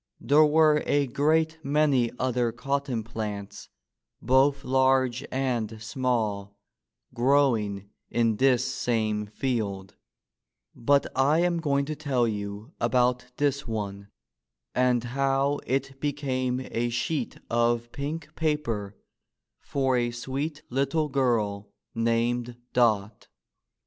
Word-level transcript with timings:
There 0.19 0.45
were 0.47 0.81
a 0.87 1.05
great 1.05 1.59
many 1.61 2.09
other 2.17 2.51
cotton 2.51 3.03
plants 3.03 3.69
both 4.19 4.63
large 4.63 5.23
and 5.31 5.79
small 5.79 6.57
growing 7.13 7.91
in 8.09 8.37
this 8.37 8.65
same 8.65 9.27
field, 9.27 9.95
but 10.73 11.05
I 11.15 11.41
am 11.41 11.59
going 11.59 11.85
to 11.85 11.95
tell 11.95 12.27
you 12.27 12.73
about 12.81 13.27
this 13.37 13.67
one, 13.67 14.07
and 14.73 15.03
how 15.03 15.59
it 15.67 15.99
became 16.01 16.61
a 16.71 16.89
sheet 16.89 17.37
of 17.47 17.91
pink 17.91 18.33
paper 18.33 18.97
for 19.59 19.97
a 19.97 20.09
sweet 20.09 20.63
little 20.71 21.09
girl 21.09 21.71
named 21.93 22.57
Dot. 22.73 23.27